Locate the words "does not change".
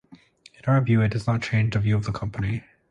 1.11-1.73